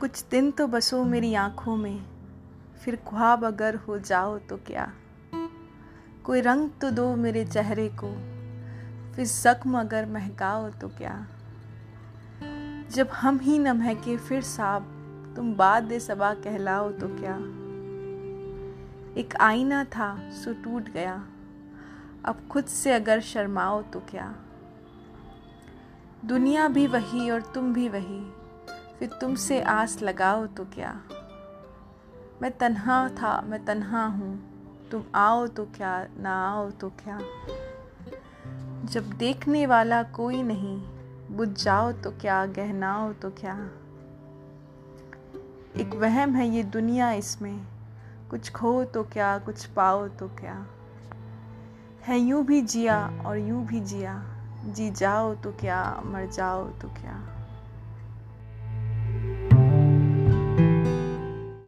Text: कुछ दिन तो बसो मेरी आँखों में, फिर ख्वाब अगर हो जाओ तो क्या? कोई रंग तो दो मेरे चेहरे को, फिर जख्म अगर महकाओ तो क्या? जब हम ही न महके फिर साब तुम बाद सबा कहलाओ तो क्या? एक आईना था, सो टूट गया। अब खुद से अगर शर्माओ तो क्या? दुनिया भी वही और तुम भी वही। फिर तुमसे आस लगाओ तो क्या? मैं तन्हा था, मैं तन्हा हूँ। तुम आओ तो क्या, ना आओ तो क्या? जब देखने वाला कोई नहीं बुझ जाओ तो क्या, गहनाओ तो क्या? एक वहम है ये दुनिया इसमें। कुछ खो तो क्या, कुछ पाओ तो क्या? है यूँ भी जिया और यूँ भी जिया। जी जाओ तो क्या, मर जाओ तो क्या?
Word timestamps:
कुछ 0.00 0.24
दिन 0.30 0.50
तो 0.50 0.66
बसो 0.66 1.04
मेरी 1.04 1.34
आँखों 1.34 1.76
में, 1.76 2.04
फिर 2.82 2.96
ख्वाब 2.96 3.44
अगर 3.44 3.74
हो 3.76 3.98
जाओ 3.98 4.38
तो 4.38 4.56
क्या? 4.56 4.92
कोई 6.24 6.40
रंग 6.40 6.70
तो 6.80 6.90
दो 6.90 7.14
मेरे 7.16 7.44
चेहरे 7.44 7.88
को, 7.88 8.10
फिर 9.12 9.26
जख्म 9.26 9.78
अगर 9.80 10.06
महकाओ 10.06 10.68
तो 10.70 10.88
क्या? 10.88 11.26
जब 12.90 13.08
हम 13.08 13.38
ही 13.38 13.58
न 13.58 13.72
महके 13.72 14.16
फिर 14.16 14.42
साब 14.42 14.88
तुम 15.36 15.54
बाद 15.54 15.98
सबा 15.98 16.34
कहलाओ 16.34 16.90
तो 16.92 17.08
क्या? 17.08 17.36
एक 19.20 19.36
आईना 19.40 19.84
था, 19.84 20.30
सो 20.30 20.52
टूट 20.54 20.88
गया। 20.88 21.14
अब 22.24 22.48
खुद 22.50 22.64
से 22.64 22.92
अगर 22.92 23.20
शर्माओ 23.20 23.82
तो 23.82 24.00
क्या? 24.00 24.34
दुनिया 26.24 26.68
भी 26.68 26.86
वही 26.86 27.30
और 27.30 27.42
तुम 27.42 27.72
भी 27.72 27.88
वही। 27.88 28.20
फिर 29.02 29.10
तुमसे 29.20 29.60
आस 29.60 30.02
लगाओ 30.02 30.46
तो 30.46 30.64
क्या? 30.64 31.00
मैं 32.42 32.58
तन्हा 32.58 33.08
था, 33.08 33.40
मैं 33.40 33.64
तन्हा 33.64 34.06
हूँ। 34.06 34.40
तुम 34.90 35.02
आओ 35.14 35.46
तो 35.46 35.64
क्या, 35.64 36.06
ना 36.20 36.48
आओ 36.48 36.70
तो 36.70 36.90
क्या? 36.90 37.20
जब 38.84 39.12
देखने 39.12 39.66
वाला 39.66 40.02
कोई 40.02 40.42
नहीं 40.42 40.82
बुझ 41.36 41.48
जाओ 41.48 41.92
तो 41.92 42.10
क्या, 42.10 42.46
गहनाओ 42.46 43.12
तो 43.12 43.30
क्या? 43.30 43.70
एक 45.76 45.94
वहम 45.94 46.34
है 46.34 46.48
ये 46.48 46.62
दुनिया 46.62 47.12
इसमें। 47.12 47.66
कुछ 48.30 48.52
खो 48.52 48.84
तो 48.84 49.04
क्या, 49.04 49.38
कुछ 49.38 49.64
पाओ 49.64 50.08
तो 50.08 50.28
क्या? 50.28 50.66
है 52.02 52.18
यूँ 52.18 52.44
भी 52.44 52.62
जिया 52.62 53.22
और 53.26 53.38
यूँ 53.38 53.66
भी 53.66 53.80
जिया। 53.80 54.24
जी 54.66 54.90
जाओ 54.90 55.34
तो 55.34 55.52
क्या, 55.52 56.02
मर 56.04 56.26
जाओ 56.26 56.68
तो 56.68 56.88
क्या? 56.88 57.38